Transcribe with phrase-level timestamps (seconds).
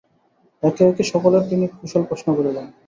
[0.63, 2.65] একে একে সকলের তিনি কুশল প্রশ্ন করিলেন।